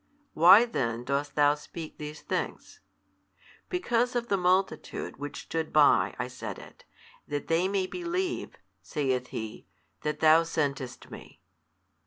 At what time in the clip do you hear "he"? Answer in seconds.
9.27-9.67